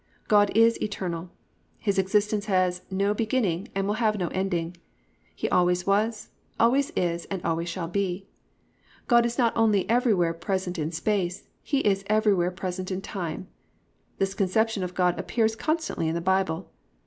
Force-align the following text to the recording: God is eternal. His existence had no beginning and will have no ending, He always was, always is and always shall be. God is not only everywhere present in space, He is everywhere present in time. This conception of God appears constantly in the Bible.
God 0.27 0.49
is 0.57 0.81
eternal. 0.81 1.29
His 1.77 1.99
existence 1.99 2.47
had 2.47 2.79
no 2.89 3.13
beginning 3.13 3.67
and 3.75 3.85
will 3.85 4.01
have 4.01 4.17
no 4.17 4.29
ending, 4.29 4.75
He 5.35 5.47
always 5.47 5.85
was, 5.85 6.29
always 6.59 6.89
is 6.95 7.25
and 7.25 7.39
always 7.45 7.69
shall 7.69 7.87
be. 7.87 8.25
God 9.05 9.27
is 9.27 9.37
not 9.37 9.55
only 9.55 9.87
everywhere 9.87 10.33
present 10.33 10.79
in 10.79 10.91
space, 10.91 11.43
He 11.61 11.81
is 11.81 12.03
everywhere 12.07 12.49
present 12.49 12.89
in 12.89 13.01
time. 13.03 13.47
This 14.17 14.33
conception 14.33 14.81
of 14.81 14.95
God 14.95 15.19
appears 15.19 15.55
constantly 15.55 16.07
in 16.07 16.15
the 16.15 16.19
Bible. 16.19 16.71